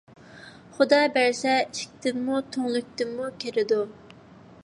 خۇدا 0.77 1.01
بەرسە 1.17 1.51
ئىشىكتىنمۇ، 1.65 2.41
تۈڭلۈكتىنمۇ 2.55 3.31
كىرىدۇ 3.45 3.81